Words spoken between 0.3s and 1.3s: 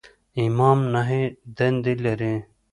امام نهه